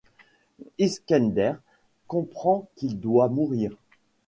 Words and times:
Iskender 0.79 1.53
comprend 2.07 2.67
qu'il 2.75 2.99
doit 2.99 3.29
mourir. 3.29 3.77